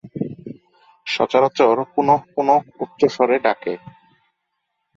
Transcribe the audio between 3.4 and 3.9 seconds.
ডাকে।